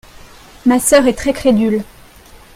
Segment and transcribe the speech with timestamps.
[0.65, 1.83] Ma sœur est très crédule.